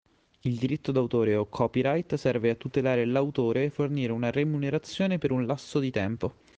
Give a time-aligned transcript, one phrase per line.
[0.39, 5.45] Il Diritto d’autore o CopyRight serve a tutelare l’autore e fornire una remunerazione per un
[5.45, 6.33] lasso di tempo.